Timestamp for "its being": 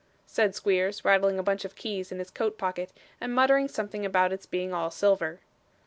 4.33-4.73